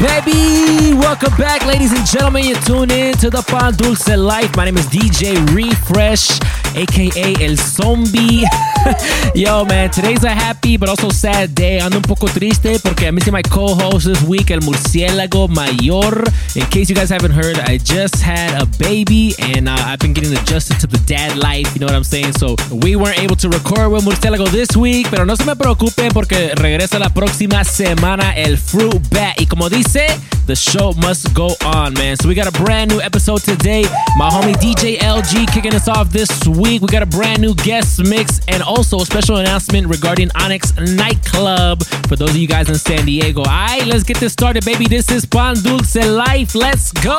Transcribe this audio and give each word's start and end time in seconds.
Baby! 0.00 0.94
Welcome 0.94 1.36
back, 1.36 1.64
ladies 1.66 1.92
and 1.92 2.06
gentlemen. 2.06 2.44
You 2.44 2.54
tune 2.56 2.90
in 2.90 3.14
to 3.18 3.28
the 3.28 3.42
Pan 3.42 3.74
Dulce 3.74 4.08
Life. 4.08 4.56
My 4.56 4.64
name 4.64 4.78
is 4.78 4.86
DJ 4.86 5.36
Refresh, 5.54 6.40
aka 6.76 7.34
El 7.40 7.56
Zombie. 7.56 8.44
Yo, 9.34 9.64
man, 9.64 9.90
today's 9.90 10.24
a 10.24 10.30
happy 10.30 10.76
but 10.76 10.88
also 10.88 11.10
sad 11.10 11.54
day. 11.54 11.78
Ando 11.80 11.96
un 11.96 12.02
poco 12.02 12.26
triste 12.26 12.78
porque 12.82 13.06
I'm 13.06 13.14
missing 13.14 13.32
my 13.32 13.42
co 13.42 13.74
host 13.74 14.06
this 14.06 14.22
week, 14.22 14.50
El 14.50 14.60
Murciélago 14.60 15.48
Mayor. 15.48 16.24
In 16.54 16.66
case 16.70 16.88
you 16.88 16.94
guys 16.94 17.10
haven't 17.10 17.32
heard, 17.32 17.58
I 17.58 17.78
just 17.78 18.22
had 18.22 18.60
a 18.60 18.66
baby 18.78 19.34
and 19.38 19.68
uh, 19.68 19.76
I've 19.76 19.98
been 19.98 20.12
getting 20.12 20.36
adjusted 20.36 20.78
to 20.80 20.86
the 20.86 20.98
dad 21.06 21.36
life, 21.36 21.74
you 21.74 21.80
know 21.80 21.86
what 21.86 21.94
I'm 21.94 22.04
saying? 22.04 22.32
So 22.34 22.56
we 22.70 22.96
weren't 22.96 23.18
able 23.18 23.36
to 23.36 23.48
record 23.48 23.92
with 23.92 24.04
Murciélago 24.04 24.48
this 24.50 24.76
week, 24.76 25.08
pero 25.10 25.24
no 25.24 25.34
se 25.34 25.44
me 25.44 25.54
preocupen 25.54 26.12
porque 26.12 26.54
regresa 26.54 26.98
la 26.98 27.08
próxima 27.08 27.64
semana 27.64 28.32
el 28.36 28.56
Fruit 28.56 29.00
Bat. 29.10 29.40
Y 29.40 29.46
como 29.46 29.68
dice, 29.68 30.06
the 30.46 30.56
show 30.56 30.92
must 30.94 31.32
go 31.34 31.54
on, 31.64 31.94
man. 31.94 32.16
So 32.16 32.28
we 32.28 32.34
got 32.34 32.48
a 32.48 32.62
brand 32.62 32.90
new 32.90 33.00
episode 33.00 33.42
today. 33.42 33.82
My 34.16 34.30
homie 34.30 34.54
DJ 34.54 34.98
LG 34.98 35.52
kicking 35.52 35.74
us 35.74 35.88
off 35.88 36.10
this 36.10 36.30
week. 36.46 36.59
We 36.60 36.78
got 36.78 37.02
a 37.02 37.06
brand 37.06 37.40
new 37.40 37.54
guest 37.54 38.00
mix 38.04 38.40
and 38.46 38.62
also 38.62 38.98
a 38.98 39.06
special 39.06 39.36
announcement 39.36 39.86
regarding 39.88 40.30
Onyx 40.34 40.76
Nightclub 40.76 41.82
for 42.06 42.16
those 42.16 42.30
of 42.30 42.36
you 42.36 42.46
guys 42.46 42.68
in 42.68 42.74
San 42.74 43.06
Diego. 43.06 43.40
All 43.40 43.46
right, 43.46 43.84
let's 43.86 44.02
get 44.04 44.18
this 44.18 44.32
started, 44.32 44.64
baby. 44.64 44.86
This 44.86 45.10
is 45.10 45.24
Pan 45.24 45.56
Dulce 45.62 45.96
Life. 45.96 46.54
Let's 46.54 46.92
go. 46.92 47.16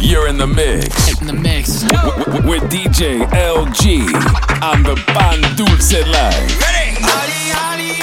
You're 0.00 0.26
in 0.28 0.38
the 0.38 0.46
mix 0.46 1.20
In 1.20 1.26
the 1.26 1.32
mix. 1.32 1.82
w- 1.82 2.24
w- 2.24 2.48
with 2.50 2.62
DJ 2.70 3.20
LG 3.30 4.06
on 4.62 4.82
the 4.82 4.96
Pan 5.06 5.40
Dulce 5.56 5.92
Life. 6.08 6.56
Ali, 6.66 6.96
ali, 6.98 7.52
ali, 7.52 8.02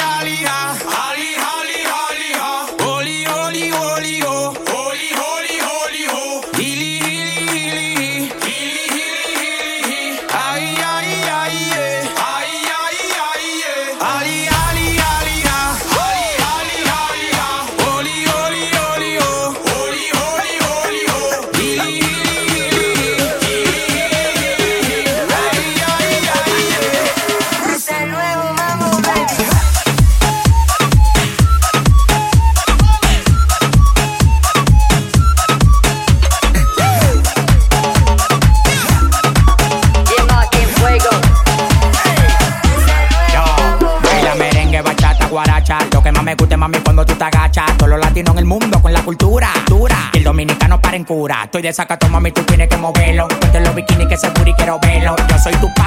Estoy 51.10 51.62
de 51.62 51.72
sacato, 51.72 52.10
mami, 52.10 52.34
tú 52.34 52.44
tienes 52.44 52.68
que 52.68 52.76
moverlo. 52.76 53.30
Ponte 53.30 53.62
los 53.62 53.74
bikinis 53.74 54.08
que 54.08 54.16
ese 54.16 54.30
booty 54.32 54.52
quiero 54.54 54.78
verlo. 54.82 55.16
Yo 55.30 55.40
soy 55.40 55.54
tu 55.54 55.74
papi, 55.74 55.87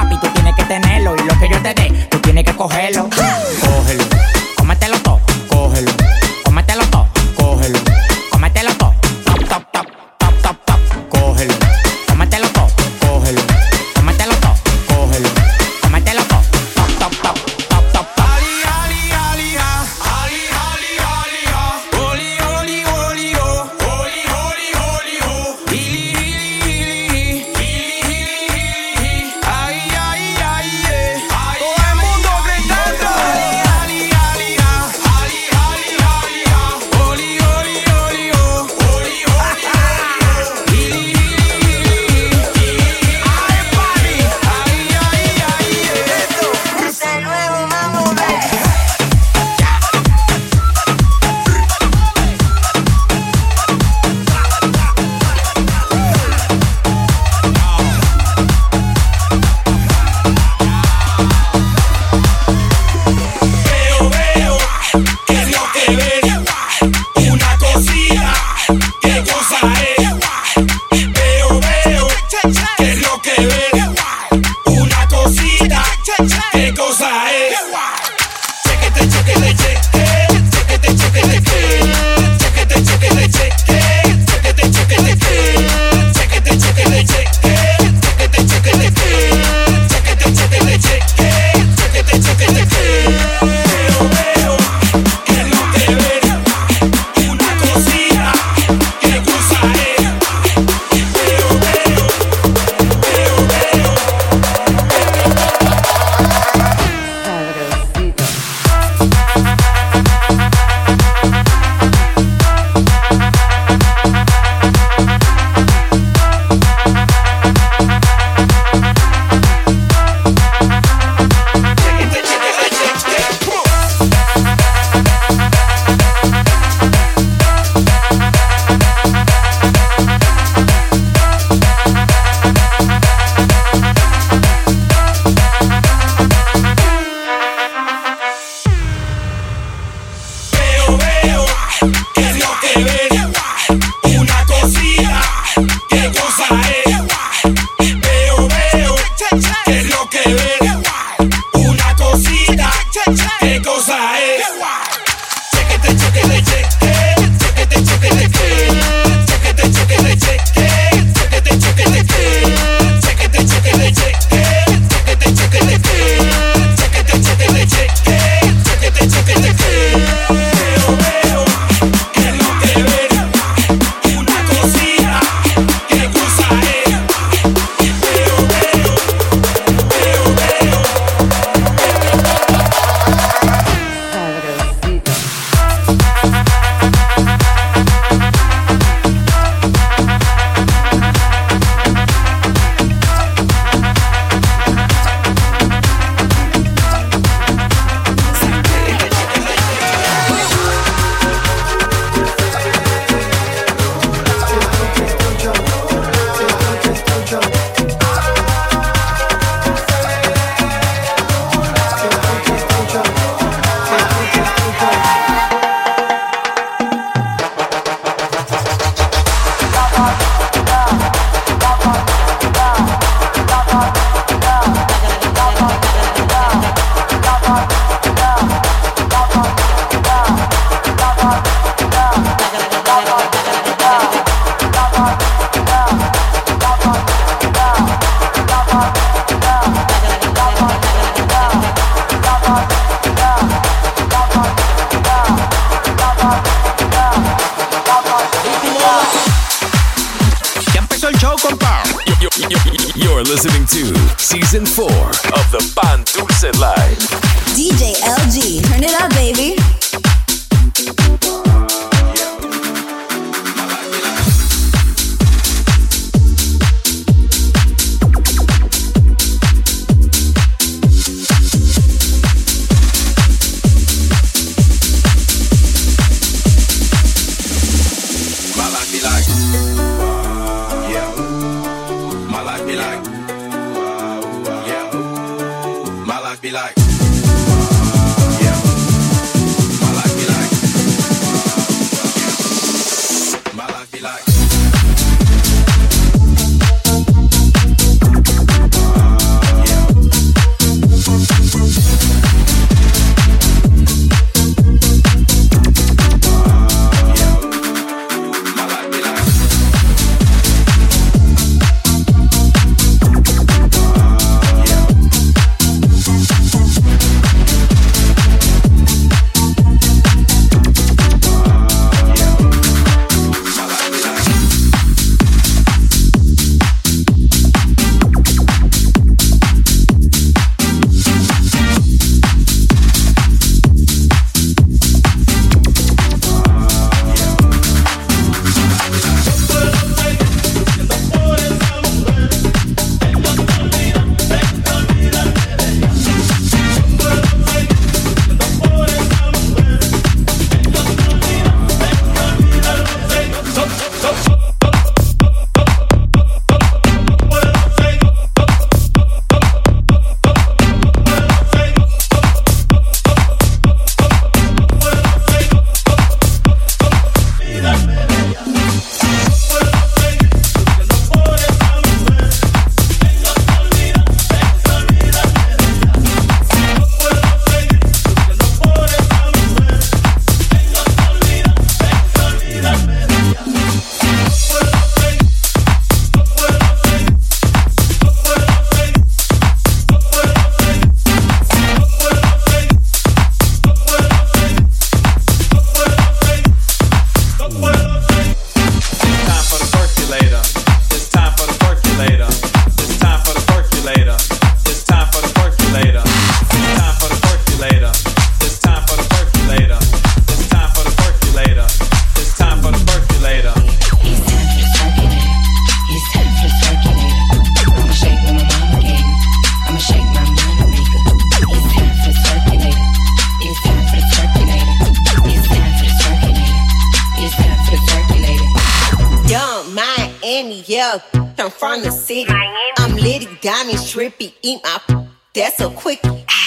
That's 435.51 435.63
a 435.63 435.71
quick 435.75 435.99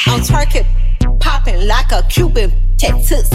on 0.08 0.22
target, 0.22 0.66
popping 1.20 1.68
like 1.68 1.92
a 1.92 2.04
Cuban 2.04 2.54
tattoos. 2.78 3.30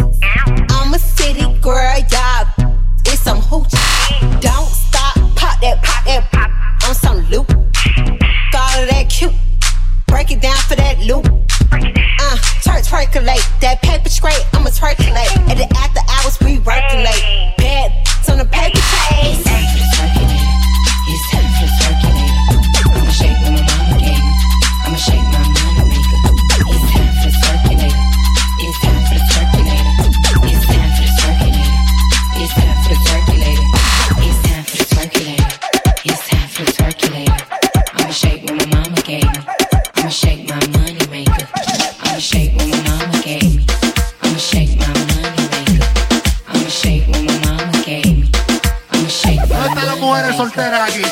¿Dónde 49.49 49.69
están 49.69 49.87
las 49.87 49.99
mujeres 49.99 50.37
solteras 50.37 50.91
aquí? 50.91 51.03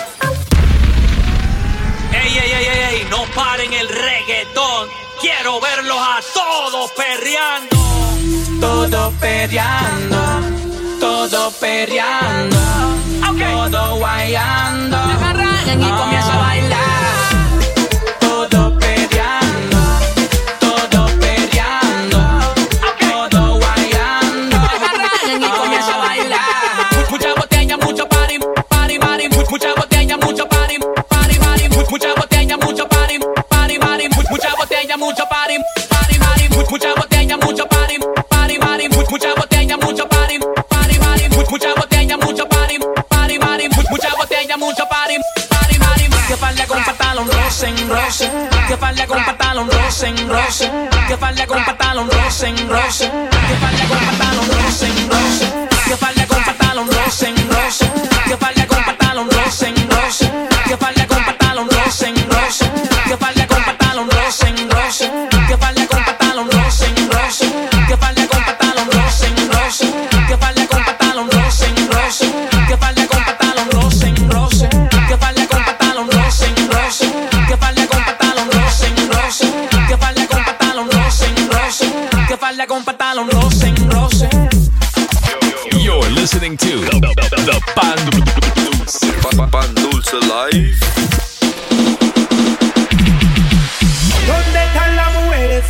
¡Ey, 2.12 2.38
ey, 2.38 2.52
ey, 2.52 2.66
ey! 2.94 3.06
¡No 3.08 3.22
paren 3.36 3.72
el 3.72 3.88
reggaetón. 3.88 4.88
¡Quiero 5.20 5.60
verlos 5.60 5.96
a 5.96 6.18
todos 6.34 6.90
perriando! 6.90 7.76
todos 8.60 9.14
perriando! 9.14 10.16
todos 10.98 11.54
perriando! 11.54 12.58
¡Todo 13.70 13.96
guayando! 13.96 14.96
engrosen, 52.42 53.15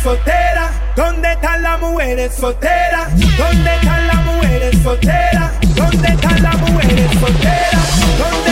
solteras? 0.07 0.71
¿Dónde 0.95 1.33
están 1.33 1.61
las 1.63 1.79
mujeres 1.81 2.33
solteras? 2.33 3.09
¿Dónde 3.37 3.75
están 3.75 4.07
las 4.07 4.23
mujeres 4.23 4.81
solteras? 4.81 5.51
¿Dónde 5.75 6.07
están 6.07 6.43
las 6.43 6.57
mujeres 6.59 7.11
solteras? 7.19 8.17
¿Dónde 8.17 8.46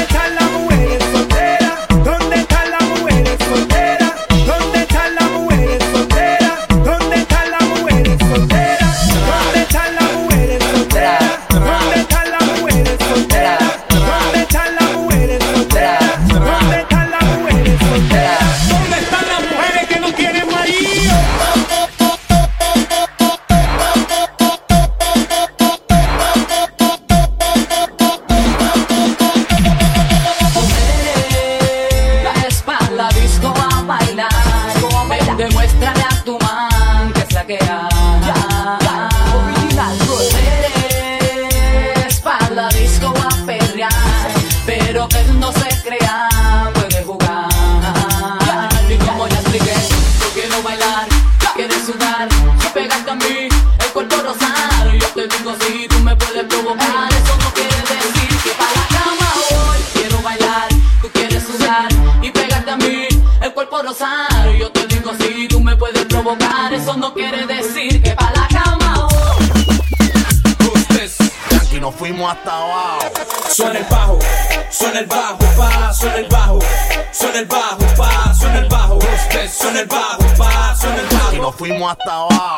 hasta 81.89 82.13
abajo. 82.13 82.57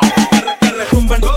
Que 0.60 1.37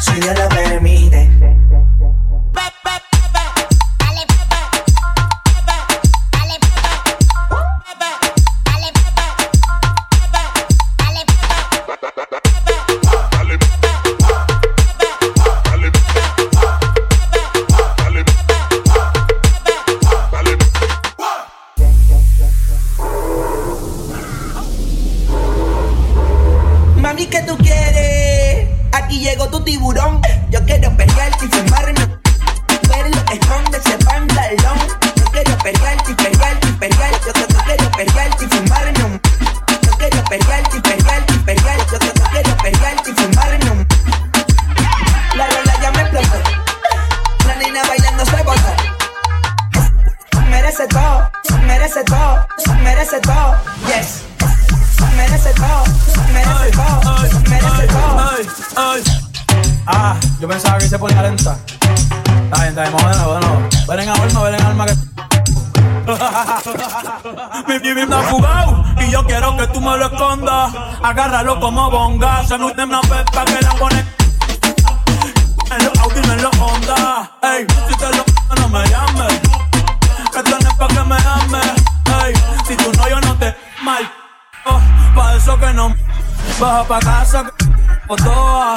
si 0.00 0.12
Dios 0.18 0.38
lo 0.38 0.48
permite. 0.48 1.59
Se 72.50 72.58
me 72.58 72.64
una 72.64 73.00
pepa 73.02 73.44
que 73.44 73.60
la 73.62 73.70
pone 73.74 74.04
en 75.70 75.84
los 75.84 75.98
Audi, 76.00 76.18
en 76.18 76.42
los 76.42 76.58
Honda. 76.58 77.30
Ey, 77.44 77.64
si 77.86 77.94
te 77.96 78.06
lo 78.06 78.24
no 78.56 78.68
me 78.68 78.84
llames. 78.88 79.40
Que 80.34 80.42
tienes 80.42 80.74
pa' 80.74 80.88
que 80.88 81.04
me 81.04 81.14
ames. 81.14 81.72
Ey, 82.24 82.34
si 82.66 82.74
tú 82.74 82.90
no, 82.98 83.08
yo 83.08 83.20
no 83.20 83.36
te 83.36 83.54
mal. 83.84 84.02
Oh, 84.64 84.80
pa' 85.14 85.36
eso 85.36 85.56
que 85.60 85.72
no 85.74 85.94
baja 86.58 86.82
pa' 86.88 86.98
casa 86.98 87.44
que 87.44 88.16
toa. 88.16 88.74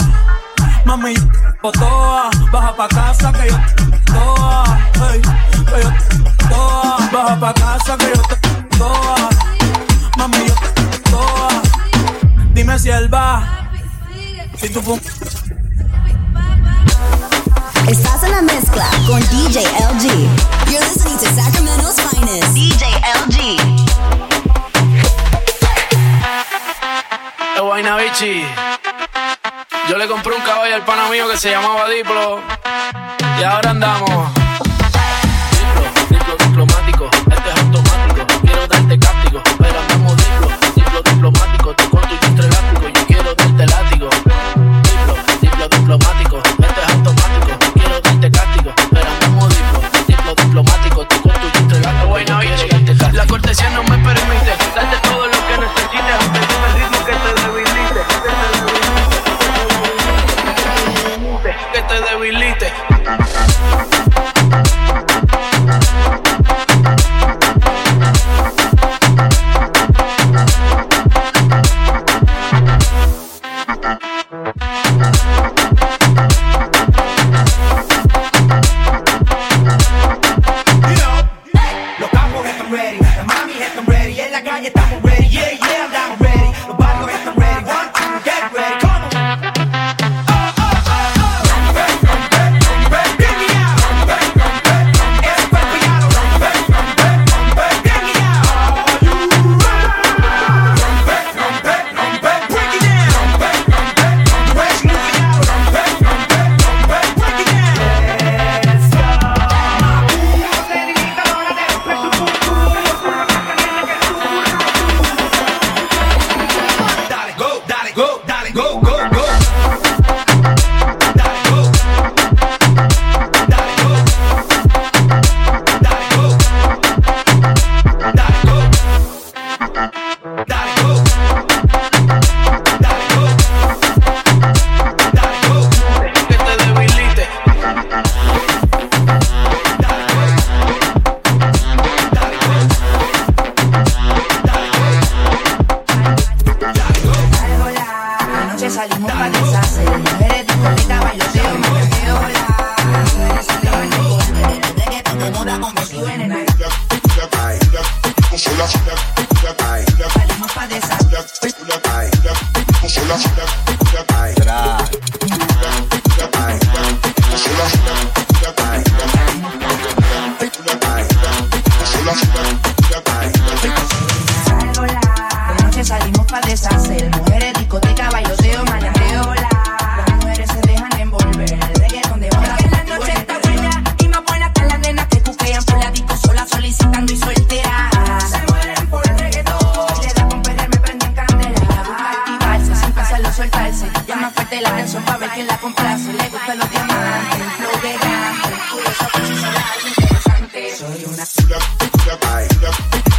Mami, 0.85 1.15
toa. 1.63 2.29
Baja 2.51 2.75
pa' 2.75 2.87
casa 2.89 3.31
que 3.31 3.49
yo 3.49 3.57
toa. 4.05 4.77
Ey, 5.11 5.21
que 5.65 5.81
yo 5.81 6.47
toa. 6.47 6.97
Baja 7.11 7.39
pa' 7.39 7.53
casa 7.55 7.97
que 7.97 8.05
yo 8.05 8.21
toa. 8.77 9.29
Mami, 10.15 10.45
yo 10.45 10.55
toa. 11.09 11.49
Dime 12.53 12.77
si 12.77 12.91
él 12.91 13.11
va. 13.11 13.62
Estás 17.87 18.23
en 18.23 18.31
la 18.31 18.41
mezcla 18.41 18.85
con 19.07 19.19
DJ 19.19 19.61
LG. 19.61 20.05
You're 20.69 20.79
listening 20.85 21.17
to 21.17 21.25
Sacramento's 21.33 21.99
finest. 21.99 22.53
DJ 22.53 22.85
LG. 23.25 23.57
Guayna 27.61 27.97
Bichi. 27.97 28.45
Yo 29.89 29.97
le 29.97 30.07
compré 30.07 30.35
un 30.35 30.41
caballo 30.43 30.75
al 30.75 30.85
pana 30.85 31.09
mío 31.09 31.27
que 31.29 31.37
se 31.37 31.49
llamaba 31.49 31.89
Diplo. 31.89 32.39
Y 33.39 33.43
ahora 33.43 33.71
andamos. 33.71 34.31
Diplo, 35.51 35.83
diplo 36.09 36.35
diplomático. 36.37 37.09
Este 37.31 37.49
es 37.49 37.59
automático. 37.59 38.27
Quiero 38.41 38.67
darte 38.67 38.99
cáptico. 38.99 39.41
Pero 39.57 39.79
andamos 39.79 40.17
diplo, 40.17 40.49
diplo 40.75 41.01
diplomático. 41.01 41.62
Diplomático. 45.97 46.32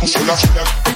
Soy 0.06 0.93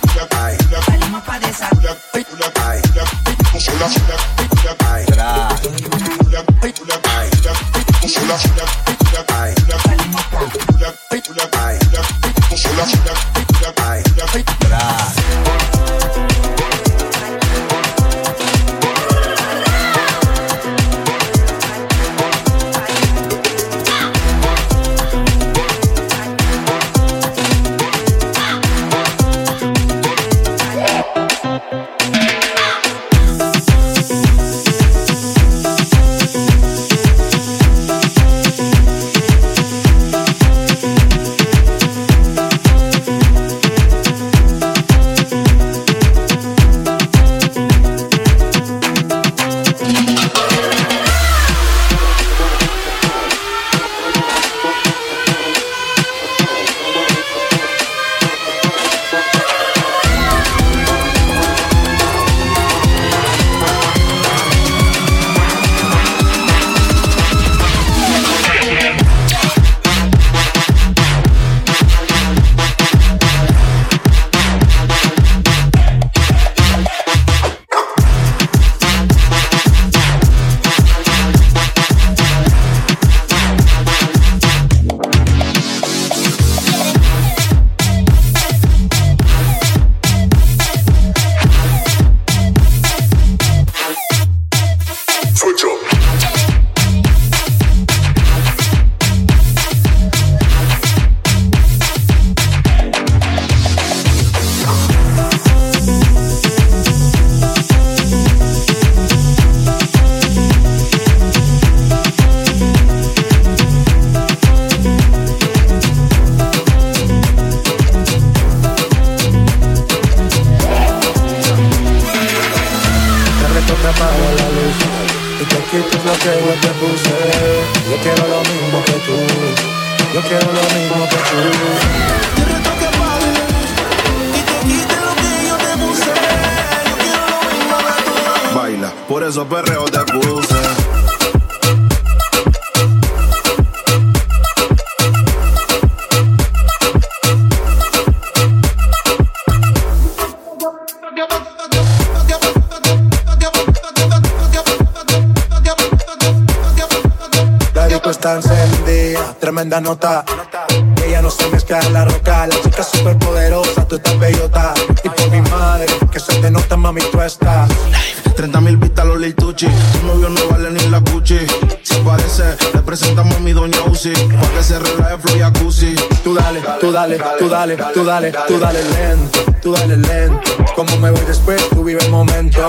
tú 177.39 177.49
dale, 177.49 177.77
tú 177.95 178.05
dale, 178.05 178.33
tú 178.47 178.59
dale 178.59 178.85
lento, 178.85 179.39
tú 179.63 179.73
dale 179.73 179.97
lento. 179.97 180.57
Como 180.75 180.97
me 180.99 181.11
voy 181.11 181.25
después, 181.27 181.69
tú 181.71 181.85
vive 181.85 182.05
el 182.05 182.11
momento. 182.11 182.69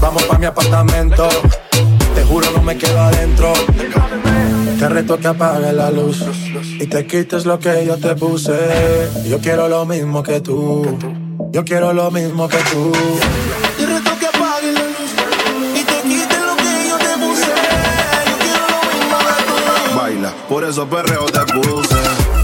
Vamos 0.00 0.22
pa' 0.24 0.38
mi 0.38 0.46
apartamento, 0.46 1.28
te 2.14 2.24
juro 2.24 2.50
no 2.52 2.62
me 2.62 2.76
quedo 2.76 3.00
adentro. 3.00 3.52
Te 4.78 4.88
reto 4.88 5.18
que 5.18 5.28
apagues 5.28 5.72
la 5.74 5.90
luz 5.90 6.22
y 6.80 6.86
te 6.86 7.06
quites 7.06 7.44
lo 7.44 7.58
que 7.58 7.86
yo 7.86 7.96
te 7.98 8.14
puse. 8.14 9.10
Yo 9.26 9.38
quiero 9.40 9.68
lo 9.68 9.84
mismo 9.86 10.22
que 10.22 10.40
tú, 10.40 10.98
yo 11.50 11.64
quiero 11.64 11.92
lo 11.92 12.10
mismo 12.10 12.48
que 12.48 12.58
tú. 12.72 12.92
Yo 13.78 13.86
reto 13.86 14.18
que 14.18 14.26
apague 14.26 14.72
la 14.72 14.82
luz. 14.82 15.10
Y 15.74 15.84
te 15.84 16.02
quites 16.02 16.40
lo 16.40 16.56
que 16.56 16.88
yo 16.88 16.98
te 16.98 17.24
puse. 17.24 17.52
Yo 18.30 18.36
quiero 18.38 18.66
lo 18.74 18.80
mismo. 18.92 20.00
Baila, 20.00 20.32
Por 20.48 20.64
eso 20.64 20.88
perreo 20.88 21.26
te 21.26 21.40
puse 21.52 22.43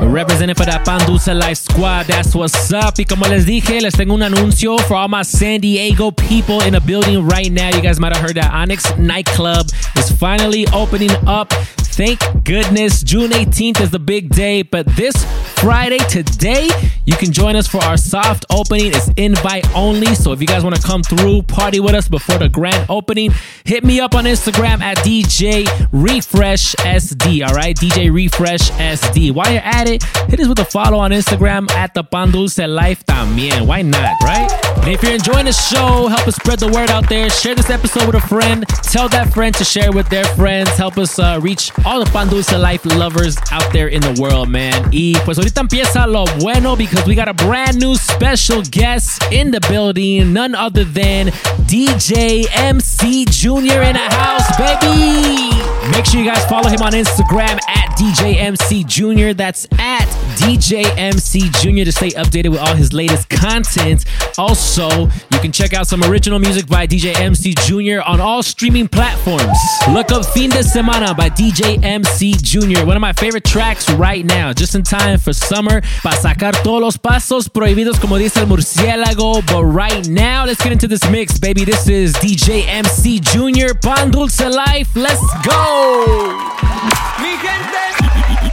Representing 0.00 0.54
for 0.54 0.64
that 0.64 0.84
Pandusa 0.84 1.38
Life 1.38 1.58
Squad, 1.58 2.06
that's 2.06 2.34
what's 2.34 2.72
up. 2.72 2.94
Y 2.98 3.04
como 3.04 3.26
les 3.26 3.44
dije, 3.44 3.80
les 3.80 3.94
tengo 3.94 4.14
un 4.14 4.22
anuncio 4.22 4.78
for 4.86 4.94
all 4.94 5.08
my 5.08 5.22
San 5.22 5.60
Diego 5.60 6.10
people 6.10 6.62
in 6.62 6.72
the 6.72 6.80
building 6.80 7.26
right 7.26 7.50
now. 7.50 7.68
You 7.68 7.82
guys 7.82 7.98
might 8.00 8.14
have 8.14 8.24
heard 8.24 8.36
that 8.36 8.52
Onyx 8.52 8.96
Nightclub 8.96 9.66
is 9.96 10.10
finally 10.10 10.66
opening 10.72 11.10
up. 11.26 11.52
Thank 11.98 12.20
goodness. 12.44 13.02
June 13.02 13.32
18th 13.32 13.80
is 13.80 13.90
the 13.90 13.98
big 13.98 14.30
day, 14.30 14.62
but 14.62 14.86
this 14.94 15.16
Friday, 15.60 15.98
today, 16.08 16.68
you 17.04 17.16
can 17.16 17.32
join 17.32 17.56
us 17.56 17.66
for 17.66 17.82
our 17.82 17.96
soft 17.96 18.46
opening. 18.50 18.92
It's 18.94 19.08
invite 19.16 19.68
only. 19.74 20.14
So 20.14 20.30
if 20.30 20.40
you 20.40 20.46
guys 20.46 20.62
want 20.62 20.76
to 20.76 20.82
come 20.82 21.02
through, 21.02 21.42
party 21.42 21.80
with 21.80 21.96
us 21.96 22.06
before 22.08 22.38
the 22.38 22.48
grand 22.48 22.86
opening, 22.88 23.32
hit 23.64 23.82
me 23.82 23.98
up 23.98 24.14
on 24.14 24.26
Instagram 24.26 24.80
at 24.80 24.98
DJ 24.98 25.66
Refresh 25.90 26.76
SD. 26.76 27.44
All 27.44 27.54
right, 27.56 27.74
DJ 27.74 28.14
Refresh 28.14 28.70
SD. 28.70 29.32
While 29.32 29.50
you're 29.50 29.60
at 29.62 29.87
it, 29.88 30.04
hit 30.28 30.40
us 30.40 30.48
with 30.48 30.58
a 30.58 30.64
follow 30.64 30.98
on 30.98 31.10
Instagram 31.10 31.70
at 31.72 31.94
the 31.94 32.04
Pan 32.04 32.30
Dulce 32.30 32.58
Life 32.58 33.04
también. 33.06 33.66
Why 33.66 33.82
not, 33.82 34.22
right? 34.22 34.50
And 34.78 34.88
if 34.88 35.02
you're 35.02 35.14
enjoying 35.14 35.46
the 35.46 35.52
show, 35.52 36.08
help 36.08 36.26
us 36.28 36.36
spread 36.36 36.60
the 36.60 36.68
word 36.68 36.90
out 36.90 37.08
there. 37.08 37.28
Share 37.30 37.54
this 37.54 37.70
episode 37.70 38.06
with 38.06 38.22
a 38.22 38.26
friend. 38.26 38.66
Tell 38.84 39.08
that 39.10 39.32
friend 39.32 39.54
to 39.56 39.64
share 39.64 39.92
with 39.92 40.08
their 40.08 40.24
friends. 40.24 40.70
Help 40.70 40.98
us 40.98 41.18
uh, 41.18 41.38
reach 41.42 41.72
all 41.84 42.04
the 42.04 42.10
Pan 42.10 42.28
Dulce 42.28 42.52
Life 42.52 42.84
lovers 42.84 43.36
out 43.50 43.72
there 43.72 43.88
in 43.88 44.00
the 44.00 44.18
world, 44.20 44.48
man. 44.48 44.90
Y 44.92 45.14
pues 45.24 45.38
ahorita 45.38 45.60
empieza 45.60 46.06
lo 46.06 46.24
bueno 46.38 46.76
because 46.76 47.06
we 47.06 47.14
got 47.14 47.28
a 47.28 47.34
brand 47.34 47.78
new 47.78 47.94
special 47.96 48.62
guest 48.62 49.22
in 49.32 49.50
the 49.50 49.60
building, 49.68 50.32
none 50.32 50.54
other 50.54 50.84
than 50.84 51.28
DJ 51.66 52.46
MC 52.54 53.24
Jr. 53.26 53.82
in 53.82 53.94
the 53.94 54.08
house, 54.10 54.56
baby. 54.56 55.48
Make 55.90 56.06
sure 56.06 56.20
you 56.20 56.26
guys 56.26 56.44
follow 56.46 56.68
him 56.68 56.82
on 56.82 56.92
Instagram 56.92 57.58
at 57.68 57.96
DJ 57.96 58.36
MC 58.36 58.84
Jr. 58.84 59.32
That's 59.32 59.66
at 59.72 60.17
DJ 60.38 60.84
MC 60.96 61.50
Jr. 61.50 61.84
to 61.84 61.90
stay 61.90 62.10
updated 62.10 62.50
with 62.50 62.60
all 62.60 62.76
his 62.76 62.92
latest 62.92 63.28
content. 63.28 64.04
Also, 64.38 64.88
you 65.32 65.38
can 65.40 65.50
check 65.50 65.74
out 65.74 65.88
some 65.88 66.04
original 66.04 66.38
music 66.38 66.68
by 66.68 66.86
DJ 66.86 67.14
MC 67.18 67.54
Jr. 67.54 68.00
on 68.02 68.20
all 68.20 68.42
streaming 68.44 68.86
platforms. 68.86 69.58
Look 69.90 70.12
up 70.12 70.24
Fin 70.24 70.50
de 70.50 70.62
Semana 70.62 71.16
by 71.16 71.28
DJ 71.28 71.82
MC 71.82 72.34
Jr., 72.34 72.86
one 72.86 72.96
of 72.96 73.00
my 73.00 73.12
favorite 73.12 73.44
tracks 73.44 73.90
right 73.90 74.24
now, 74.24 74.52
just 74.52 74.76
in 74.76 74.84
time 74.84 75.18
for 75.18 75.32
summer. 75.32 75.80
Para 76.02 76.16
sacar 76.16 76.62
todos 76.62 76.80
los 76.80 76.96
pasos 76.96 77.48
prohibidos, 77.48 78.00
como 78.00 78.16
dice 78.16 78.36
el 78.36 78.46
murciélago. 78.46 79.44
But 79.48 79.64
right 79.64 80.06
now, 80.08 80.44
let's 80.44 80.62
get 80.62 80.70
into 80.70 80.86
this 80.86 81.02
mix, 81.10 81.38
baby. 81.38 81.64
This 81.64 81.88
is 81.88 82.12
DJ 82.14 82.64
MC 82.68 83.18
Jr. 83.18 83.74
Pan 83.74 84.12
Dulce 84.12 84.40
Life. 84.48 84.94
Let's 84.94 85.20
go! 85.44 86.58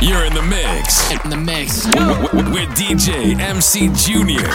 You're 0.06 0.26
in 0.26 0.36
the 0.36 0.42
mix. 0.44 1.10
In 1.10 1.32
the 1.32 1.36
mix. 1.36 1.75
Mix 1.76 1.88
with 2.54 2.70
DJ 2.80 3.38
MC 3.40 3.90
Junior 3.90 4.48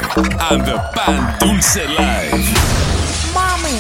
and 0.49 0.65
the 0.65 0.81
Pan 0.95 1.37
Dulce 1.39 1.77
Live. 1.77 2.49
Mami, 3.35 3.77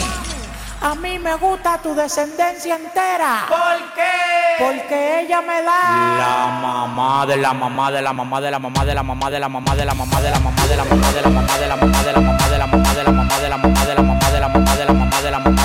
a 0.82 0.94
mí 0.94 1.18
me 1.18 1.34
gusta 1.36 1.78
tu 1.82 1.94
descendencia 1.94 2.76
entera. 2.76 3.46
¿Por 3.48 3.94
qué? 3.94 4.12
Porque 4.58 5.20
ella 5.22 5.40
me 5.40 5.62
da 5.62 6.18
la 6.18 6.60
mamá 6.60 7.24
de 7.26 7.36
la 7.38 7.54
mamá 7.54 7.90
de 7.90 8.02
la 8.02 8.12
mamá 8.12 8.40
de 8.42 8.50
la 8.50 8.58
mamá 8.58 8.84
de 8.84 8.94
la 8.94 9.02
mamá 9.02 9.30
de 9.30 9.38
la 9.40 9.48
mamá 9.48 9.74
de 9.74 9.84
la 9.86 9.94
mamá 9.94 10.20
de 10.20 10.30
la 10.30 10.38
mamá 10.38 10.66
de 10.68 10.76
la 10.76 10.90
mamá 10.90 11.08
de 11.08 11.26
la 11.26 11.36
mamá 11.36 11.56
de 11.58 11.68
la 11.68 11.76
mamá 11.76 11.96
de 11.98 12.12
la 12.12 12.26
mamá 12.26 12.48
de 12.50 12.58
la 12.58 12.66
mamá 12.66 12.90
de 12.90 13.04
la 13.04 13.16
mamá 13.16 13.38
de 13.40 13.48
la 13.48 13.56
mamá 13.56 13.86
de 13.86 13.94
la 13.94 14.04
mamá 14.04 14.26
de 14.26 14.36
la 14.36 14.36
mamá 14.36 14.36
de 14.36 14.40
la 14.40 14.48
mamá 14.48 14.76
de 14.76 14.84
la 14.84 14.92
mamá 14.92 15.20
de 15.22 15.30
la 15.30 15.38
mamá 15.38 15.59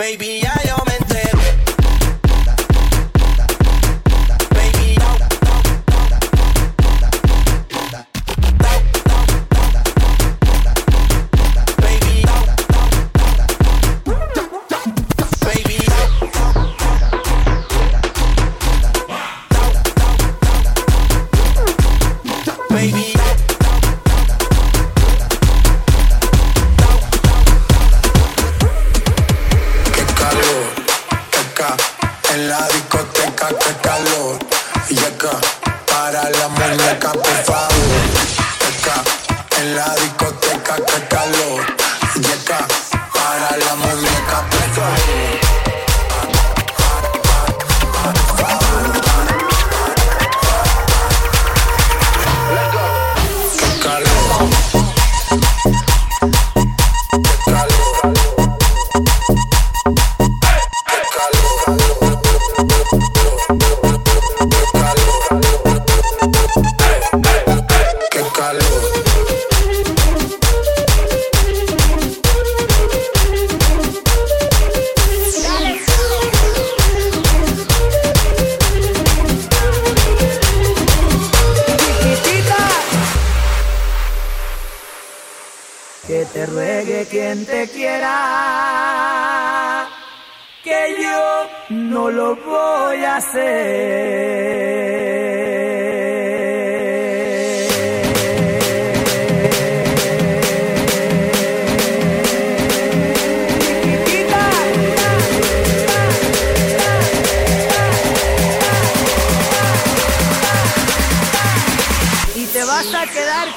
Baby, 0.00 0.42
I 0.46 0.79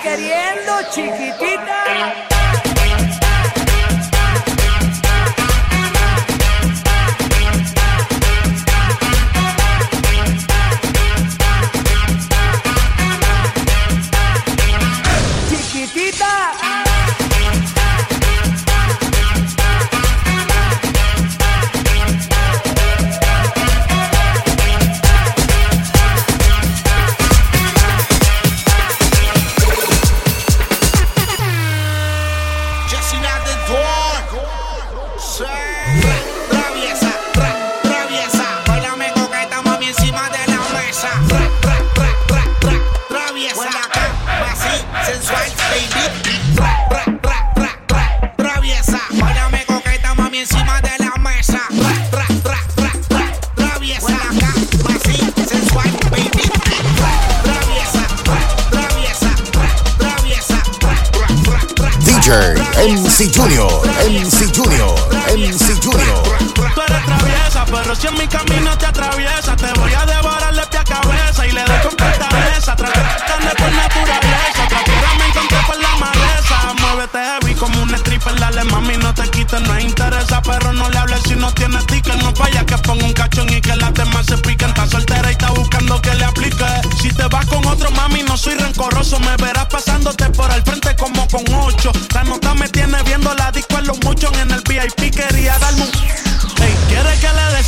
queriendo, 0.04 0.84
chiquitita. 0.92 2.33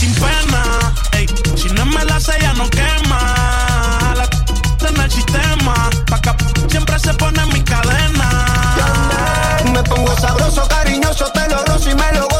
sin 0.05 0.13
pena. 0.15 0.93
Ey, 1.13 1.27
si 1.55 1.69
no 1.69 1.85
me 1.85 2.03
la 2.05 2.15
hace, 2.17 2.33
ya 2.41 2.53
no 2.53 2.69
quema. 2.69 4.13
La 4.15 4.87
en 4.87 5.01
el 5.01 5.11
sistema, 5.11 5.89
pa' 6.07 6.17
acá 6.17 6.35
siempre 6.69 6.99
se 6.99 7.13
pone 7.13 7.41
en 7.41 7.49
mi 7.49 7.61
cadena. 7.63 8.29
Me 9.73 9.83
pongo 9.83 10.15
sabroso, 10.19 10.67
cariñoso, 10.67 11.25
te 11.33 11.47
lo 11.49 11.63
rozo 11.65 11.89
y 11.89 11.95
me 11.95 12.11
lo 12.13 12.34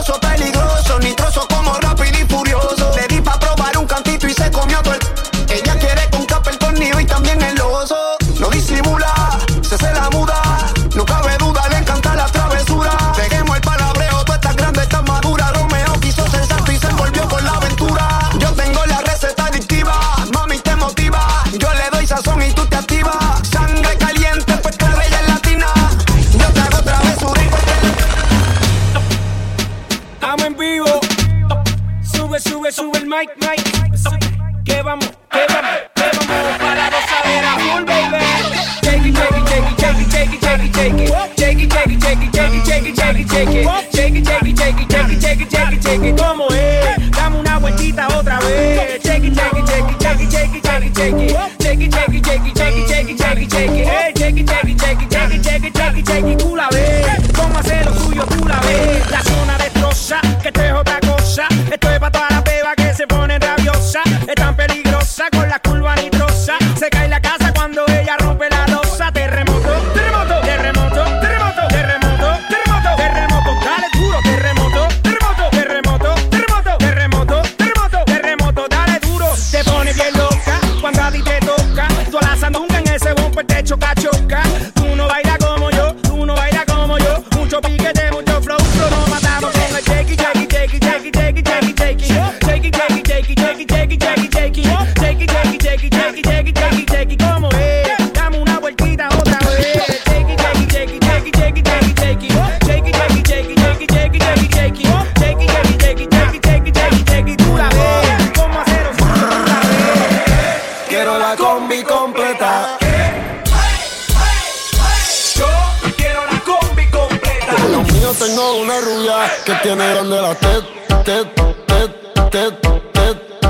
tet, 121.06 121.28
tet, 121.68 121.91
tet, 122.32 122.62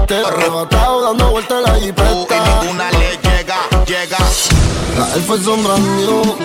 tet. 0.08 0.26
Arrebatado 0.26 1.02
dando 1.02 1.32
vueltas 1.32 1.64
la 1.66 1.76
jipeta. 1.76 2.36
Y 2.36 2.66
ninguna 2.66 2.92
le 2.92 3.12
llega, 3.24 3.56
llega. 3.88 4.18
La 4.98 5.14
elfa 5.16 5.36
es 5.36 5.42
sombra 5.42 5.78
mío. 5.78 6.36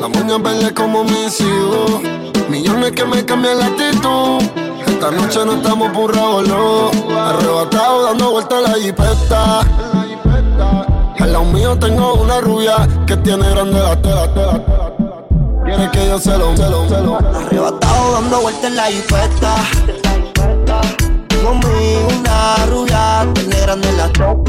La 0.00 0.08
moña 0.08 0.38
verde 0.38 0.74
como 0.74 1.04
mis 1.04 1.40
hijos. 1.40 2.02
Millones 2.48 2.92
que 2.92 3.04
me 3.04 3.24
cambian 3.24 3.58
la 3.58 3.66
actitud. 3.66 4.42
Esta 4.86 5.10
noche 5.10 5.44
no 5.46 5.52
estamos 5.54 5.92
burrados, 5.92 6.48
no. 6.48 6.90
Arrebatado 7.16 8.02
dando 8.04 8.30
vueltas 8.32 8.62
la 8.62 8.74
jipeta. 8.74 9.60
Al 11.20 11.32
lado 11.32 11.44
mío 11.44 11.78
tengo 11.78 12.14
una 12.14 12.40
rubia 12.40 12.88
que 13.06 13.16
tiene 13.18 13.48
grande 13.50 13.80
la 13.80 14.02
tela, 14.02 14.34
tela, 14.34 14.64
tela. 14.64 14.92
Quiere 15.64 15.90
que 15.90 16.06
yo 16.06 16.18
se 16.18 16.36
lo, 16.36 16.56
se 16.56 16.68
lo, 16.68 16.88
se 16.88 17.00
lo. 17.00 17.16
Arrebatado 17.16 18.12
dando 18.12 18.40
vueltas 18.40 18.64
en 18.64 18.76
la 18.76 18.84
jipeta 18.86 20.05
conmigo 21.46 22.08
una 22.18 22.66
rubia 22.66 23.26
grande 23.60 23.92
la 23.92 24.12
top. 24.12 24.48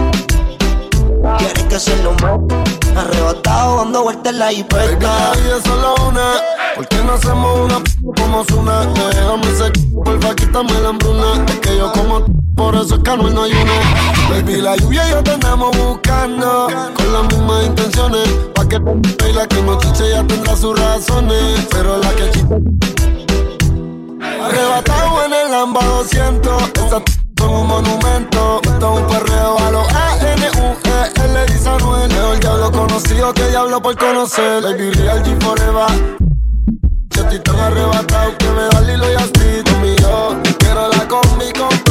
Quieres 1.38 1.64
que 1.64 1.80
se 1.80 1.95
lo 2.04 2.14
mate, 2.14 2.56
arrebatado 2.95 3.78
dando 3.78 4.04
vueltas 4.04 4.34
en 4.34 4.39
la 4.39 4.52
hiperca. 4.52 5.08
Baby, 5.32 5.50
la 5.50 5.62
solo 5.62 5.95
una, 6.08 6.34
¿por 6.76 6.88
qué 6.88 6.98
no 7.04 7.14
hacemos 7.14 7.60
una 7.60 7.80
p 7.84 7.91
como 8.22 8.43
Zuna? 8.45 8.86
Déjame 8.86 9.48
ese 9.54 9.66
c 9.66 9.88
porfa, 10.04 10.36
quítame 10.36 10.74
la 10.82 10.89
hambruna. 10.89 11.45
Es 11.48 11.60
que 11.60 11.78
yo 11.78 11.91
como 11.91 12.26
por 12.56 12.76
eso 12.76 12.95
es 12.95 13.04
que 13.04 13.18
no 13.18 13.43
hay 13.43 13.52
una. 13.52 14.30
Baby, 14.30 14.62
la 14.62 14.76
lluvia 14.78 15.08
y 15.08 15.12
yo 15.12 15.24
tenemos 15.24 15.78
buscando, 15.78 16.68
con 16.95 17.14
las 17.14 17.24
mismas 17.24 17.66
intenciones. 17.66 18.28
Pa' 18.56 18.68
que 18.68 18.80
te 18.80 19.30
y 19.30 19.34
la 19.34 19.48
que 19.48 19.62
no 19.62 19.78
chiche 19.80 20.10
ya 20.10 20.26
tendrá 20.26 20.56
sus 20.56 20.80
razones, 20.80 21.68
pero 21.70 21.98
la 21.98 22.10
que 22.16 22.32
chiche 22.32 22.97
Arrebatado 24.48 25.26
en 25.26 25.34
el 25.34 25.52
Lamba 25.52 25.84
200. 25.84 26.64
Estas 26.64 27.02
p- 27.04 27.12
son 27.38 27.50
un 27.50 27.68
monumento. 27.68 28.62
Esto 28.64 28.93
es 28.93 29.02
un 29.02 29.08
perreo 29.08 29.60
a 29.60 29.72
los 29.72 29.88
A-N-U-E-L. 29.93 31.45
Dice 31.48 31.70
Anuel. 31.70 32.10
Mejor 32.10 32.39
diablo 32.39 32.72
conocido 32.72 33.34
que 33.34 33.43
diablo 33.50 33.82
por 33.82 33.98
conocer. 33.98 34.64
Baby, 34.64 34.91
real 34.91 35.22
G 35.24 35.41
forever. 35.43 36.18
Yo 37.16 37.22
estoy 37.24 37.39
tan 37.39 37.60
arrebatado 37.60 38.38
que 38.38 38.45
me 38.52 38.62
da 38.72 38.82
Lilo 38.82 39.12
y 39.12 39.16
así 39.16 39.64
conmigo. 39.70 40.36
Quiero 40.60 40.88
la 40.88 41.08
combi 41.08 41.52
completa. 41.52 41.87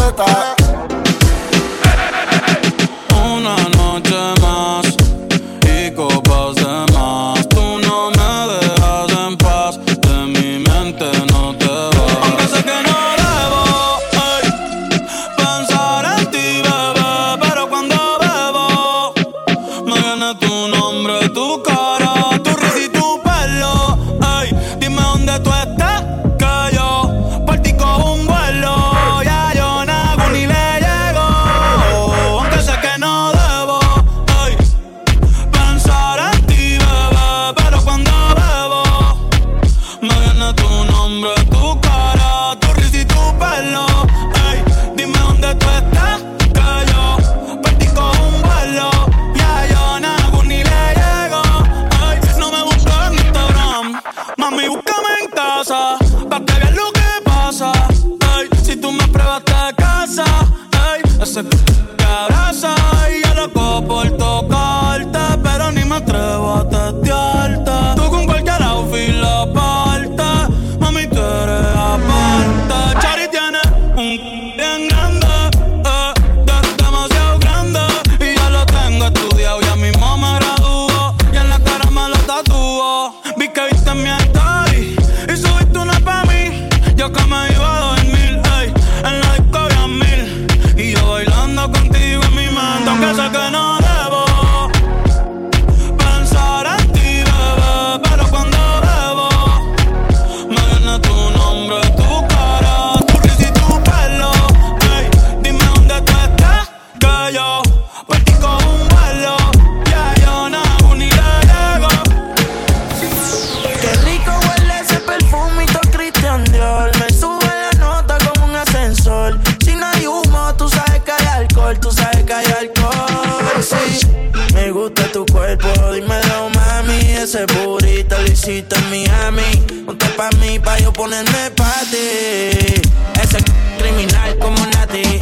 Ese 127.36 127.44
burrito 127.52 128.16
lo 128.16 128.32
hiciste 128.32 128.76
en 128.76 128.90
Miami. 128.90 129.82
Ponte 129.84 130.06
pa' 130.16 130.30
mí, 130.40 130.58
pa' 130.58 130.78
yo 130.78 130.90
ponerme 130.90 131.50
pa' 131.50 131.82
ti. 131.90 132.80
Ese 133.20 133.44
criminal 133.76 134.38
como 134.38 134.56
Nati. 134.56 135.20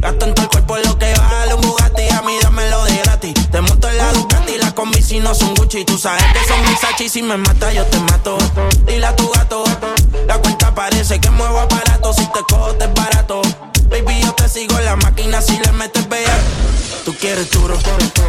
Gasto 0.00 0.24
en 0.24 0.34
todo 0.34 0.44
el 0.44 0.48
cuerpo 0.48 0.76
lo 0.78 0.98
que 0.98 1.12
vale 1.14 1.54
un 1.54 1.60
Bugatti 1.62 2.08
A 2.10 2.22
mí 2.22 2.36
dámelo 2.42 2.84
de 2.84 2.96
gratis 2.98 3.34
Te 3.50 3.60
monto 3.62 3.88
en 3.88 3.96
la 3.96 4.12
Ducati 4.12 4.58
La 4.58 4.74
combi 4.74 5.00
si 5.00 5.18
no 5.18 5.34
son 5.34 5.54
Gucci 5.54 5.84
Tú 5.84 5.96
sabes 5.96 6.22
que 6.34 6.46
son 6.46 6.62
Versace 6.66 7.04
y 7.04 7.08
Si 7.08 7.22
me 7.22 7.38
mata 7.38 7.72
yo 7.72 7.84
te 7.86 7.98
mato 8.00 8.36
Dile 8.86 9.06
a 9.06 9.16
tu 9.16 9.30
gato 9.30 9.64
La 10.26 10.38
cuenta 10.38 10.74
parece 10.74 11.20
que 11.20 11.30
muevo 11.30 11.58
aparato 11.60 12.12
Si 12.12 12.24
te 12.26 12.40
cojo 12.48 12.72
te 12.74 12.84
es 12.84 12.94
barato. 12.94 13.42
Baby 13.88 14.20
yo 14.22 14.32
te 14.34 14.48
sigo 14.48 14.78
en 14.78 14.84
la 14.86 14.96
máquina 14.96 15.40
Si 15.40 15.58
le 15.58 15.72
metes 15.72 16.08
bella 16.08 16.36
Tú 17.04 17.14
quieres 17.20 17.50
duro 17.50 17.76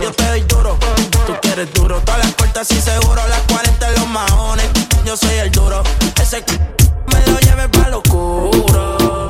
Yo 0.02 0.12
te 0.12 0.28
doy 0.28 0.42
duro. 0.42 0.78
Tú 1.26 1.34
quieres 1.42 1.74
duro 1.74 2.00
Todas 2.02 2.20
las 2.26 2.34
cortas 2.36 2.70
y 2.72 2.82
seguro 2.82 3.22
Las 3.28 3.42
40 3.52 3.88
en 3.88 3.94
los 3.96 4.08
maones 4.10 4.68
Yo 5.06 5.16
soy 5.18 5.36
el 5.36 5.52
duro 5.52 5.82
Ese 6.22 6.44
c- 6.48 6.60
me 7.12 7.32
lo 7.32 7.40
lleve 7.40 7.70
pa' 7.70 7.88
lo 7.90 8.00
oscuro. 8.00 9.30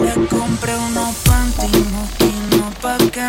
Le 0.00 0.26
compré 0.28 0.74
unos 0.76 1.14
panty 1.24 1.68
moquinos 1.92 2.74
pa' 2.80 2.96
que 3.12 3.20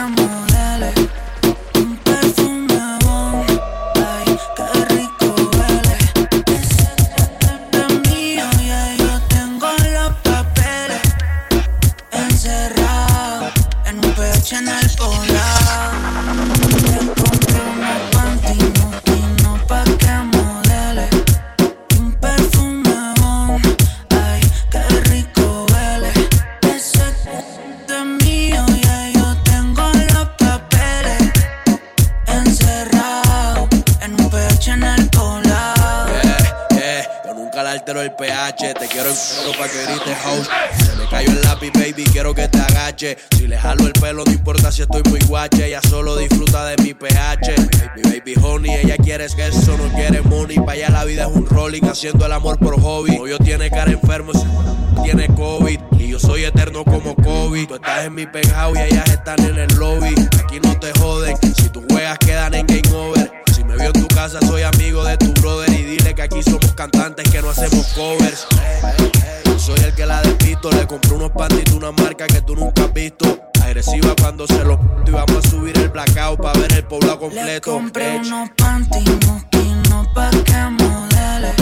el 37.98 38.12
pH. 38.14 38.74
Te 38.76 38.88
quiero 38.88 39.10
en 39.10 39.16
cuero 39.16 39.58
pa' 39.58 39.68
que 39.68 39.84
grites 39.84 40.18
house. 40.20 40.50
Se 40.78 40.96
me 40.96 41.10
cayó 41.10 41.32
el 41.32 41.42
lápiz, 41.42 41.72
baby, 41.74 42.04
quiero 42.12 42.36
que 42.36 42.48
te 42.48 42.60
agache. 42.60 43.18
Si 43.36 43.48
le 43.48 43.58
jalo 43.58 43.88
el 43.88 43.94
pelo, 43.94 44.24
no 44.24 44.32
importa 44.32 44.72
si 44.72 44.84
estoy 44.84 45.02
muy 45.10 45.20
guache. 45.22 45.66
Ella 45.66 45.82
solo 45.82 46.16
disfruta 46.18 46.66
de 46.66 46.84
mi 46.84 46.94
pH. 46.94 47.56
Mi 47.96 48.02
baby 48.04 48.36
honey, 48.42 48.76
ella 48.76 48.96
quiere 48.98 49.26
eso, 49.26 49.78
no 49.78 49.92
quiere 49.96 50.22
money. 50.22 50.60
Pa' 50.60 50.74
allá 50.74 50.90
la 50.90 51.04
vida 51.06 51.24
es 51.24 51.36
un 51.36 51.48
rolling, 51.48 51.84
haciendo 51.84 52.26
el 52.26 52.32
amor 52.32 52.60
por 52.60 52.80
hobby. 52.80 53.18
Novio 53.18 53.40
tiene 53.40 53.70
cara 53.70 53.92
enfermo, 53.92 54.32
tiene 55.04 55.28
COVID. 55.34 55.80
Y 55.98 56.10
yo 56.10 56.20
soy 56.20 56.44
eterno 56.44 56.84
como 56.86 57.16
COVID. 57.16 57.68
Tú 57.68 57.76
estás 57.76 58.06
en 58.06 58.14
mi 58.14 58.28
penthouse 58.28 58.78
y 58.78 58.94
ellas 58.94 59.10
están 59.10 59.40
en 59.40 59.58
el 59.58 59.76
lobby. 59.76 60.14
Aquí 60.44 60.60
no 60.62 60.80
te 60.80 60.92
joden, 61.00 61.36
si 61.58 61.70
tú 61.70 61.84
juegas 61.90 62.20
quedan 62.20 62.54
en 62.54 62.68
game 62.68 62.96
over. 62.96 63.32
Si 63.54 63.64
me 63.64 63.76
vio 63.76 63.88
en 63.88 63.94
tu 63.94 64.08
casa, 64.08 64.40
soy 64.46 64.62
amigo 64.62 65.04
de 65.04 65.18
tu 65.18 65.29
dile 66.10 66.16
que 66.16 66.22
aquí 66.22 66.44
somos 66.44 66.74
cantantes 66.74 67.30
que 67.30 67.42
no 67.42 67.50
hacemos 67.50 67.86
covers. 67.94 68.48
Soy 69.58 69.80
el 69.84 69.94
que 69.94 70.06
la 70.06 70.22
despisto. 70.22 70.72
Le 70.72 70.88
compré 70.88 71.14
unos 71.14 71.32
de 71.34 71.74
una 71.76 71.92
marca 71.92 72.28
que 72.28 72.42
tú 72.42 72.56
nunca 72.56 72.84
has 72.86 72.94
visto. 72.94 73.40
Agresiva 73.64 74.14
cuando 74.20 74.48
se 74.48 74.64
lo 74.64 74.80
y 75.06 75.12
vamos 75.12 75.46
a 75.46 75.50
subir 75.50 75.78
el 75.78 75.90
blackout 75.90 76.42
para 76.42 76.60
ver 76.60 76.74
el 76.74 76.84
poblado 76.86 77.14
Le 77.16 77.20
completo. 77.20 77.72
compré 77.74 78.16
Ech. 78.16 78.26
unos 78.26 78.50
panty 78.58 79.04
moquinos 79.28 80.08
pa' 80.16 80.30
que 80.32 80.64
modele 80.70 81.54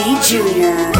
Jr. 0.00 0.99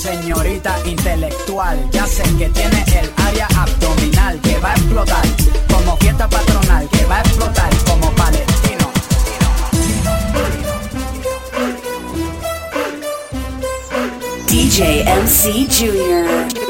señorita 0.00 0.74
intelectual. 0.86 1.78
Ya 1.90 2.06
sé 2.06 2.22
que 2.38 2.48
tiene 2.48 2.84
el 3.00 3.12
área 3.16 3.46
abdominal 3.56 4.40
que 4.40 4.58
va 4.58 4.72
a 4.72 4.74
explotar. 4.74 5.24
Como 5.70 5.96
fiesta 5.98 6.26
patronal 6.28 6.88
que 6.88 7.04
va 7.04 7.18
a 7.18 7.20
explotar 7.20 7.70
como 7.86 8.10
palestino. 8.12 8.90
DJ 14.48 15.04
MC 15.04 15.68
Jr. 15.68 16.69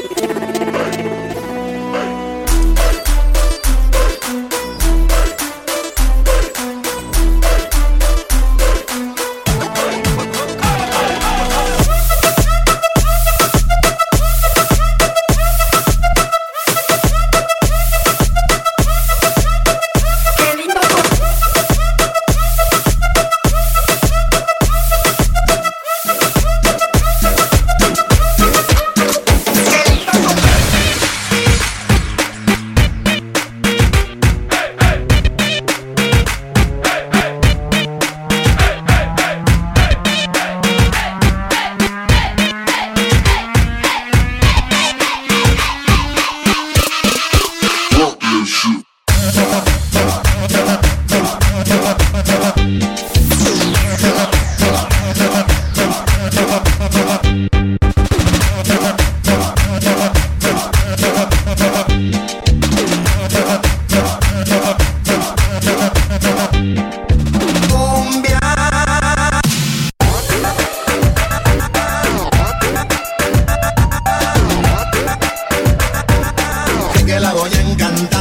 voy 77.40 77.50
a 77.54 77.60
encantar. 77.62 78.19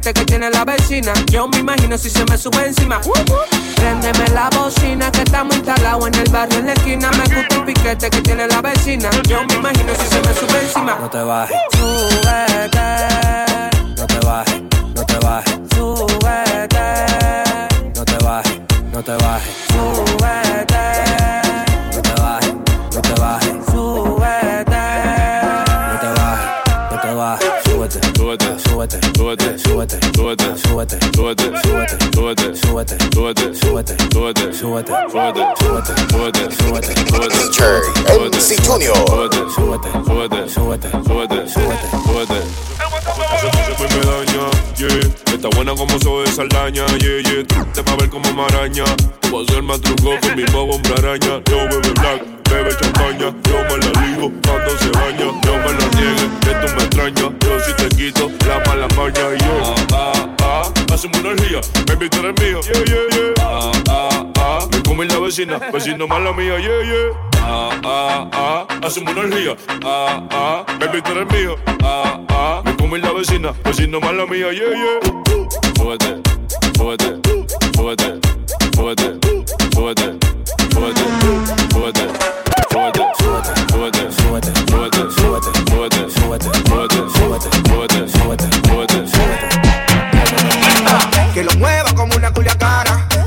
Que 0.00 0.24
tiene 0.26 0.50
la 0.50 0.64
vecina. 0.64 1.12
Yo 1.30 1.48
me 1.48 1.58
imagino 1.58 1.96
si 1.96 2.10
se 2.10 2.24
me 2.26 2.36
sube 2.36 2.66
encima. 2.66 3.00
Préndeme 3.76 4.28
la 4.34 4.50
bocina 4.50 5.10
que 5.10 5.22
estamos 5.22 5.56
instalados 5.56 6.06
en 6.08 6.14
el 6.14 6.30
barrio 6.30 6.58
en 6.58 6.66
la 6.66 6.72
esquina. 6.74 7.10
Me 7.12 7.34
gusta 7.34 7.56
el 7.56 7.64
piquete 7.64 8.10
que 8.10 8.20
tiene 8.20 8.46
la 8.46 8.60
vecina. 8.60 9.08
Yo 9.26 9.42
me 9.46 9.54
imagino 9.54 9.92
si 9.94 10.06
se 10.06 10.20
me 10.20 10.34
sube 10.34 10.60
encima. 10.62 10.98
No 11.00 11.08
te 11.08 11.22
bajes, 11.22 11.56
Súbete, 11.72 13.25
súbete, 34.26 34.58
súbete, 34.58 34.92
súbete, 35.08 35.42
súbete, 35.60 35.94
súbete, 36.10 36.50
súbete, 36.56 36.94
súbete, 37.06 37.38
DJ 37.38 37.62
MC 38.26 38.66
Junior. 38.66 38.96
súbete, 38.96 39.38
súbete, 39.54 39.90
súbete, 40.04 40.48
súbete, 40.50 40.90
súbete, 41.04 41.48
súbete, 41.48 41.88
súbete. 42.04 42.38
Esa 43.36 43.50
cosa 43.76 43.94
me 43.94 44.04
daña, 44.04 44.50
yeah. 44.76 45.32
Está 45.32 45.48
buena 45.54 45.74
como 45.76 45.98
soy 46.00 46.24
de 46.24 46.32
saldaña, 46.32 46.86
yeah, 46.98 47.22
yeah. 47.22 47.64
Te 47.72 47.82
va 47.82 47.92
a 47.92 47.96
ver 47.96 48.10
como 48.10 48.32
maraña. 48.32 48.84
Te 49.20 49.30
voy 49.30 49.44
a 49.44 49.48
hacer 49.48 49.62
más 49.62 49.80
truco 49.80 50.18
con 50.20 50.34
mi 50.34 50.44
bobo 50.46 50.80
araña. 50.98 51.40
Yo 51.46 51.56
bebe 51.70 51.92
black, 52.00 52.22
bebe 52.50 52.70
champaña. 52.80 53.32
Yo 53.46 53.58
me 53.68 53.76
la 53.78 53.90
ligo 54.02 54.32
cuando 54.42 54.78
se 54.78 54.90
baña. 54.90 55.26
Yo 55.44 55.52
me 55.54 55.72
la 55.78 55.86
niegue, 55.94 56.26
que 56.40 56.50
tú 56.50 56.74
me 56.74 56.82
extrañas. 56.82 57.30
Yo 57.44 57.60
si 57.60 57.72
te 57.74 57.88
quito 57.94 58.30
la 58.48 58.58
mala 58.66 58.88
maña. 58.96 59.34
Y 59.34 59.38
yo, 59.38 59.52
ah, 59.62 59.66
ah, 59.66 59.74
ah. 59.75 59.75
Hacemos 60.96 61.18
una 61.20 61.28
orgía, 61.28 61.60
baby, 61.86 62.08
tú 62.08 62.20
eres 62.20 62.40
mío. 62.40 62.58
Yeah, 62.62 62.84
yeah, 62.86 63.06
yeah. 63.10 63.34
Ah, 63.40 63.70
ah, 63.90 64.26
ah. 64.38 64.68
Me 64.72 64.82
come 64.82 65.04
la 65.04 65.18
vecina, 65.18 65.58
vecino 65.70 66.08
mala 66.08 66.32
mía, 66.32 66.58
yeah, 66.58 66.82
yeah. 66.82 67.10
Ah, 67.42 67.70
ah, 67.84 68.30
ah. 68.32 68.66
Hacemos 68.82 69.12
una 69.12 69.26
orgía. 69.26 69.54
Ah, 69.84 70.26
ah. 70.30 70.64
Baby, 70.80 71.02
tú 71.02 71.12
eres 71.12 71.30
mío. 71.30 71.56
Ah, 71.84 72.18
ah. 72.30 72.62
Me 72.64 72.74
come 72.78 72.98
la 72.98 73.12
vecina, 73.12 73.52
vecino 73.62 74.00
mala 74.00 74.24
mía, 74.24 74.50
yeah, 74.52 74.70
yeah. 74.70 75.00
Súbete, 75.76 76.16
súbete, 76.78 77.20
súbete, 77.76 78.18
súbete, 78.74 79.18
súbete, 79.74 80.18
súbete, 80.72 81.04
súbete, 81.74 82.35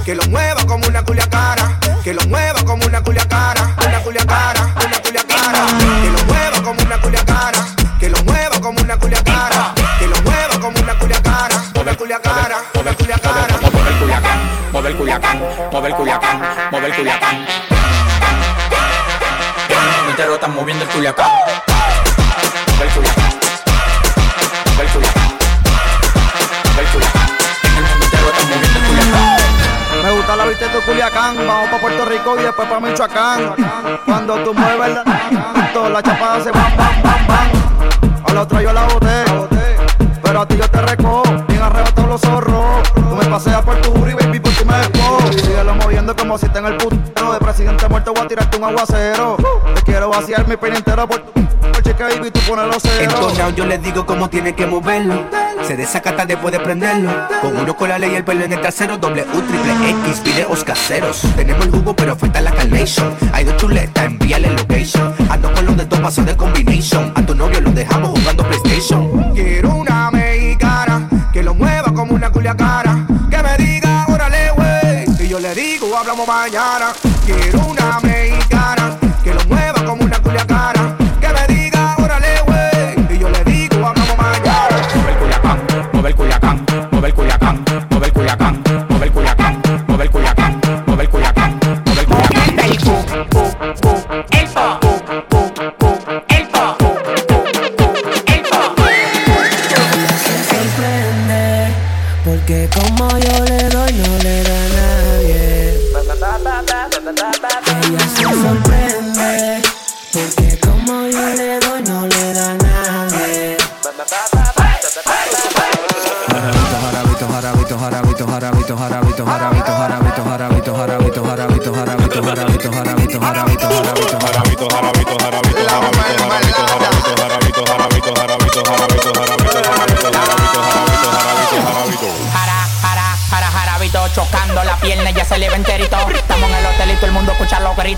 que 0.10 0.16
lo 0.16 0.24
mueva 0.24 0.66
como 0.66 0.88
una 0.88 1.04
culiacara, 1.04 1.80
que 2.04 2.16
lo 2.16 2.22
mueva 2.24 2.60
como 2.66 2.84
una 2.84 3.00
culiacara, 3.00 3.76
una 3.86 4.00
culiacara, 4.00 4.74
una 4.84 5.00
culiacara, 5.04 5.68
que 6.02 6.10
lo 6.10 6.26
mueva 6.26 6.64
como 6.64 6.82
una 6.82 7.00
culiacara, 7.00 7.66
que 8.00 8.10
lo 8.10 8.24
mueva 8.24 8.60
como 8.60 8.80
una 8.80 8.98
culiacara, 8.98 9.76
que 10.00 10.08
lo 10.08 10.16
mueva 10.24 10.60
como 10.60 10.80
una 10.80 10.98
culiacara, 10.98 11.62
una 11.80 11.96
culiacara, 11.96 12.58
una 12.74 12.92
culiacara. 12.92 13.60
Mueve 13.62 13.90
el 13.92 13.98
culiacán, 14.00 14.40
mueve 14.72 14.90
el 14.90 14.96
culiacán, 14.96 15.40
mueve 15.72 15.88
el 15.90 15.96
culiacán, 15.96 16.42
mueve 16.72 16.88
el 16.88 16.96
culiacán. 16.96 17.36
El 19.70 19.76
mundo 19.76 20.10
entero 20.10 20.34
está 20.34 20.48
moviendo 20.48 20.86
el 20.86 20.90
culiacán. 20.90 21.30
De 30.74 30.80
Culiacán, 30.82 31.36
vamos 31.48 31.70
pa' 31.70 31.78
Puerto 31.80 32.06
Rico 32.06 32.36
y 32.40 32.44
después 32.44 32.68
pa' 32.68 32.80
Michoacán. 32.80 33.56
Cuando 34.06 34.36
tú 34.44 34.54
mueves 34.54 34.94
la, 34.94 35.04
toda 35.74 35.90
la 35.90 36.04
chapada 36.04 36.44
se 36.44 36.52
bam, 36.52 36.78
bam, 36.78 37.02
bam, 37.02 37.28
bam. 37.28 37.50
A 38.28 38.34
la 38.34 38.42
otra 38.42 38.62
yo 38.62 38.74
la 38.74 38.84
boté, 38.84 39.24
pero 40.22 40.42
a 40.42 40.46
ti 40.46 40.58
yo 40.58 40.70
te 40.70 40.82
recojo, 40.82 41.24
bien 41.48 41.62
arrebatado 41.62 42.08
los 42.08 42.22
zorros. 42.22 42.84
Tú 42.94 43.16
me 43.16 43.26
paseas 43.26 43.62
por 43.64 43.76
tu 43.82 44.08
y 44.08 44.14
baby, 44.14 44.40
por 44.40 44.54
tu 44.54 44.66
me 44.66 44.78
despojo. 44.78 45.32
Síguelo 45.32 45.76
moviendo 45.76 46.16
como 46.16 46.38
si 46.38 46.46
está 46.46 46.60
en 46.60 46.66
el 46.68 46.78
presidente 46.78 46.99
muerto, 48.00 48.14
voy 48.14 48.26
a 48.26 48.28
tirarte 48.28 48.58
un 48.58 48.64
aguacero. 48.64 49.38
Te 49.76 49.82
quiero 49.82 50.10
vaciar 50.10 50.48
mi 50.48 50.58
peine 50.58 50.78
entero 50.78 51.08
por 51.08 51.22
por 51.22 52.32
tú 52.32 52.40
pones 52.48 52.66
los 52.66 52.86
En 52.86 52.92
ceros. 52.92 53.16
todos 53.16 53.38
lados 53.38 53.56
yo 53.56 53.66
les 53.66 53.82
digo 53.82 54.06
cómo 54.06 54.30
tiene 54.30 54.54
que 54.54 54.66
moverlo. 54.66 55.26
Se 55.64 55.76
desacata 55.76 56.26
después 56.26 56.52
de 56.52 56.60
prenderlo. 56.60 57.12
Con 57.42 57.58
uno 57.58 57.76
con 57.76 57.90
la 57.90 58.00
ley 58.00 58.12
y 58.12 58.16
el 58.16 58.24
pelo 58.24 58.46
en 58.46 58.54
el 58.54 58.62
trasero. 58.62 58.98
W, 58.98 59.24
triple 59.24 59.90
X, 60.06 60.24
videos 60.24 60.64
caseros. 60.64 61.22
Tenemos 61.36 61.66
el 61.66 61.72
jugo, 61.72 61.96
pero 61.96 62.16
falta 62.16 62.42
la 62.42 62.52
carnation. 62.52 63.14
Hay 63.34 63.44
dos 63.44 63.58
chuletas, 63.58 64.06
envíale 64.06 64.50
location. 64.52 65.14
Ando 65.30 65.52
con 65.54 65.66
los 65.66 65.78
de 65.78 65.86
dos 65.86 66.00
pasos 66.00 66.26
de 66.26 66.38
combination. 66.38 67.12
A 67.16 67.26
tu 67.26 67.36
novio 67.36 67.60
lo 67.60 67.72
dejamos 67.72 68.18
jugando 68.18 68.44
PlayStation. 68.48 69.34
Quiero 69.34 69.76
una 69.76 70.12
mexicana 70.12 71.10
que 71.34 71.44
lo 71.44 71.54
mueva 71.54 71.94
como 71.94 72.14
una 72.14 72.32
culiacara, 72.32 73.06
que 73.30 73.44
me 73.44 73.58
diga 73.58 74.06
órale 74.10 74.52
güey, 74.52 75.26
y 75.26 75.28
yo 75.28 75.40
le 75.40 75.54
digo 75.54 75.98
hablamos 75.98 76.28
mañana. 76.28 76.94
Quiero 77.30 77.60
una 77.68 78.09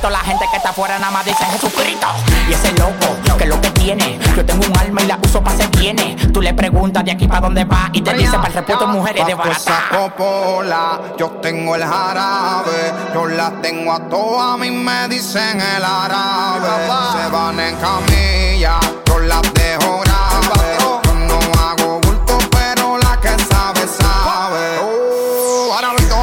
gritos. 0.01 0.11
La 0.11 0.19
gente 0.19 0.45
que 0.49 0.57
está 0.57 0.69
afuera 0.69 0.99
nada 0.99 1.11
más 1.11 1.25
dice 1.25 1.43
Jesucristo. 1.45 2.07
Y 2.49 2.53
ese 2.53 2.71
loco, 2.73 3.37
que 3.37 3.43
es 3.43 3.49
lo 3.49 3.61
que 3.61 3.69
tiene. 3.71 4.19
Yo 4.35 4.45
tengo 4.45 4.65
un 4.65 4.77
alma 4.77 5.01
y 5.01 5.07
la 5.07 5.19
uso 5.23 5.43
para 5.43 5.57
ser 5.57 5.69
viene. 5.69 6.15
Tú 6.33 6.41
le 6.41 6.53
preguntas 6.53 7.03
de 7.05 7.11
aquí 7.11 7.27
para 7.27 7.41
dónde 7.41 7.65
va 7.65 7.89
y 7.93 8.01
te 8.01 8.13
dice 8.13 8.35
para 8.37 8.47
el 8.47 8.53
repuesto 8.53 8.87
mujeres 8.87 9.25
de 9.25 9.33
barata. 9.33 10.13
Pola, 10.17 10.99
yo 11.17 11.29
tengo 11.41 11.75
el 11.75 11.83
jarabe, 11.83 12.93
yo 13.13 13.27
las 13.27 13.61
tengo 13.61 13.93
a 13.93 13.99
todas, 14.09 14.53
a 14.53 14.57
mí 14.57 14.71
me 14.71 15.07
dicen 15.07 15.59
el 15.61 15.83
árabe. 15.83 16.67
Se 17.13 17.29
van 17.31 17.59
en 17.59 17.75
camilla, 17.77 18.79
yo 19.05 19.19
las 19.19 19.41
dejo 19.53 19.99
grave. 20.01 20.77
Yo 20.79 21.13
no 21.13 21.39
hago 21.59 21.99
bulto, 22.01 22.37
pero 22.51 22.97
la 22.97 23.19
que 23.19 23.29
sabe, 23.29 23.87
sabe. 23.87 24.79
Oh, 24.81 25.73
jarabito, 25.73 26.21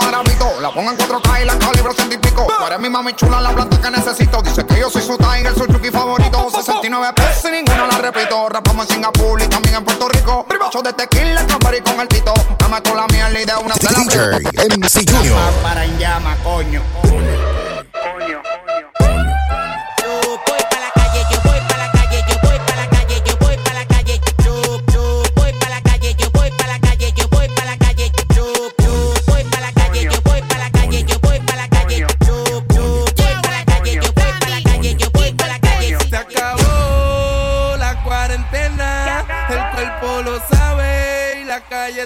jarabito, 0.00 0.60
la 0.60 0.70
pongo 0.70 0.90
en 0.90 0.98
4K 0.98 1.42
y 1.42 1.44
la 1.46 1.58
calibro 1.58 1.99
eres 2.70 2.80
mi 2.80 2.88
mami 2.88 3.12
chula, 3.14 3.40
la 3.40 3.50
planta 3.50 3.80
que 3.80 3.90
necesito. 3.90 4.40
Dice 4.42 4.64
que 4.64 4.78
yo 4.78 4.90
soy 4.90 5.02
su 5.02 5.16
tiger, 5.16 5.54
su 5.54 5.66
chuki 5.66 5.90
favorito. 5.90 6.48
69 6.50 7.12
pesos 7.14 7.44
y 7.50 7.52
ninguna 7.52 7.86
la 7.86 7.98
repito. 7.98 8.48
Rapamos 8.48 8.88
en 8.88 8.94
Singapur 8.94 9.42
y 9.42 9.46
también 9.48 9.76
en 9.76 9.84
Puerto 9.84 10.08
Rico. 10.08 10.46
Show 10.72 10.82
de 10.82 10.92
tequila, 10.92 11.42
y 11.42 11.80
con 11.80 12.00
el 12.00 12.08
tito. 12.08 12.32
Me 12.60 12.68
meto 12.68 12.94
la 12.94 13.06
miel 13.08 13.42
y 13.42 13.44
de 13.44 13.56
una 13.56 13.74
se 13.74 13.90
la 13.90 14.38
DJ 14.38 14.76
MC 14.76 15.10
Junior. 15.10 15.38
Para 15.62 15.84
en 15.84 15.98
llama, 15.98 16.36
coño. 16.44 16.82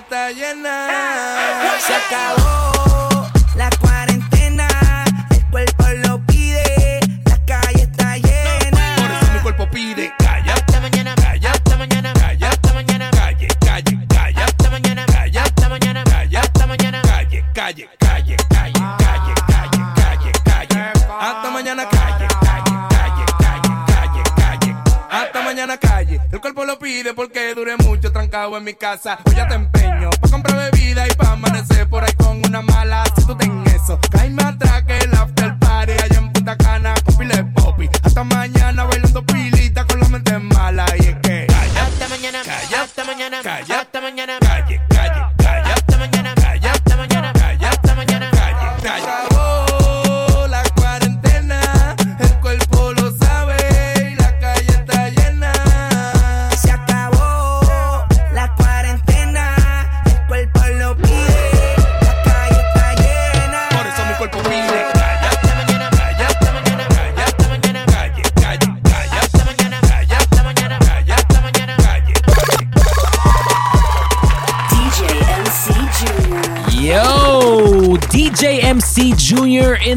Está 0.04 0.30
llena. 0.32 0.88
Porque 27.16 27.54
dure 27.54 27.78
mucho 27.78 28.12
trancado 28.12 28.58
en 28.58 28.64
mi 28.64 28.74
casa. 28.74 29.18
Hoy 29.24 29.34
ya 29.34 29.48
te 29.48 29.54
empeño 29.54 30.10
pa' 30.20 30.28
comprar 30.28 30.70
bebida 30.70 31.08
y 31.08 31.12
pa' 31.12 31.32
amanecer 31.32 31.88
por 31.88 32.04
ahí 32.04 32.12
con 32.12 32.44
una 32.44 32.60
mala. 32.60 33.04
Si 33.16 33.24
tú 33.24 33.34
ten 33.34 33.64
eso, 33.68 33.98
caíme 34.10 34.42
atrás 34.42 34.82
que 34.82 34.98
el 34.98 35.14
after 35.14 35.58
party 35.58 35.92
allá 35.92 36.18
en 36.18 36.30
Punta 36.30 36.56
Cana 36.58 36.92
con 37.06 37.16
pile 37.16 37.42
popi. 37.54 37.88
Hasta 38.02 38.22
mañana 38.24 38.84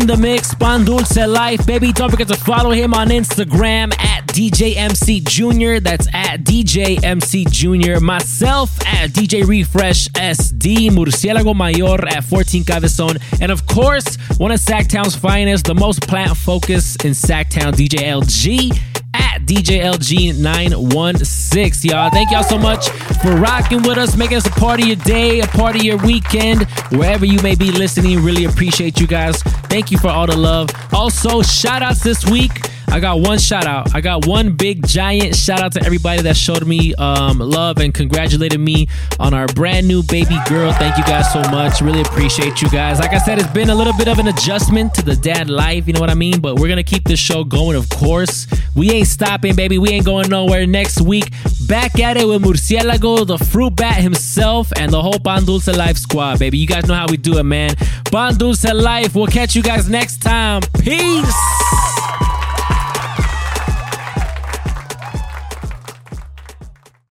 in 0.02 0.08
the 0.08 0.18
mix, 0.18 0.54
Pan 0.54 0.86
Dulce 0.86 1.18
Life, 1.18 1.66
baby. 1.66 1.92
Don't 1.92 2.10
forget 2.10 2.28
to 2.28 2.36
follow 2.36 2.72
him 2.72 2.94
on 2.94 3.08
Instagram 3.08 3.98
at 4.00 4.28
DJ 4.28 4.76
MC 4.76 5.22
Junior. 5.22 5.80
That's 5.80 6.08
at 6.14 6.44
DJ 6.44 7.04
MC 7.04 7.46
Junior. 7.50 8.00
Myself 8.00 8.78
at 8.86 9.12
DJ 9.12 9.48
Refresh 9.48 10.08
SD, 10.10 10.90
Murcielago 10.90 11.56
Mayor 11.56 12.08
at 12.08 12.24
14 12.24 12.64
Cabezon. 12.64 13.18
And 13.42 13.52
of 13.52 13.66
course, 13.66 14.18
one 14.38 14.52
of 14.52 14.60
Sacktown's 14.60 15.16
finest, 15.16 15.66
the 15.66 15.76
most 15.76 16.08
plant 16.08 16.38
focused 16.38 17.04
in 17.04 17.12
Sacktown, 17.12 17.74
DJ 17.74 18.04
LG 18.04 18.78
at 19.14 19.42
DJLG916. 19.46 21.86
Y'all, 21.86 22.10
thank 22.10 22.32
y'all 22.32 22.44
so 22.44 22.58
much 22.58 22.90
for 23.22 23.36
rocking 23.36 23.82
with 23.82 23.98
us, 23.98 24.16
making 24.16 24.38
us 24.38 24.48
a 24.48 24.52
part 24.52 24.80
of 24.80 24.86
your 24.86 24.96
day, 24.98 25.40
a 25.40 25.48
part 25.48 25.76
of 25.76 25.84
your 25.84 25.98
weekend, 25.98 26.68
wherever 26.92 27.26
you 27.26 27.42
may 27.42 27.56
be 27.56 27.72
listening. 27.72 28.24
Really 28.24 28.46
appreciate 28.46 29.00
you 29.00 29.08
guys. 29.08 29.42
Thank 29.78 29.92
you 29.92 30.00
for 30.00 30.08
all 30.08 30.26
the 30.26 30.36
love. 30.36 30.72
Also, 30.92 31.44
shout 31.44 31.84
outs 31.84 32.02
this 32.02 32.26
week. 32.26 32.68
I 32.88 33.00
got 33.00 33.20
one 33.20 33.38
shout 33.38 33.68
out. 33.68 33.94
I 33.94 34.02
got 34.02 34.26
one 34.26 34.56
big 34.56 34.88
giant 34.88 35.36
shout 35.36 35.62
out 35.62 35.74
to 35.74 35.84
everybody 35.86 36.24
that 36.24 36.36
showed 36.36 36.66
me 36.66 36.96
um, 36.96 37.38
love 37.38 37.78
and 37.78 37.94
congratulated 37.94 38.60
me 38.60 38.88
on 39.20 39.36
our 39.36 39.46
brand 39.46 39.88
new 39.88 40.02
baby 40.02 40.36
girl. 40.48 40.72
Thank 40.72 40.98
you 40.98 41.04
guys 41.04 41.32
so 41.32 41.42
much. 41.52 41.82
Really 41.82 42.02
appreciate 42.02 42.60
you 42.60 42.70
guys. 42.70 43.00
Like 43.00 43.14
I 43.14 43.20
said, 43.20 43.38
it's 43.38 43.52
been 43.52 43.70
a 43.70 43.76
little 43.76 43.94
bit 43.94 44.08
of 44.08 44.18
an 44.18 44.30
adjustment 44.30 44.96
to 44.96 45.04
the 45.04 45.16
dad 45.16 45.48
life, 45.48 45.86
you 45.86 45.94
know 45.94 46.00
what 46.00 46.10
I 46.10 46.16
mean? 46.16 46.40
But 46.40 46.60
we're 46.60 46.70
gonna 46.70 46.82
keep 46.82 47.04
this 47.04 47.20
show 47.20 47.44
going, 47.44 47.76
of 47.76 47.88
course. 47.90 48.48
We 48.76 48.90
ain't 48.92 49.08
stopping, 49.08 49.56
baby. 49.56 49.78
We 49.78 49.90
ain't 49.90 50.06
going 50.06 50.30
nowhere. 50.30 50.66
Next 50.66 51.02
week, 51.02 51.32
back 51.68 52.00
at 52.00 52.18
it 52.18 52.28
with 52.28 52.42
Murcielago, 52.42 53.28
the 53.28 53.38
fruit 53.38 53.76
bat 53.76 54.02
himself, 54.02 54.72
and 54.78 54.92
the 54.92 55.02
whole 55.02 55.20
Pan 55.20 55.46
Life 55.46 55.98
squad, 55.98 56.40
baby. 56.40 56.58
You 56.58 56.68
guys 56.68 56.86
know 56.88 56.96
how 56.96 57.08
we 57.10 57.18
do 57.18 57.38
it, 57.38 57.44
man. 57.44 57.76
Pan 58.12 58.38
Life. 58.78 59.16
We'll 59.16 59.28
catch 59.28 59.56
you 59.56 59.62
guys 59.62 59.90
next 59.90 60.22
time. 60.22 60.62
Peace. 60.80 61.97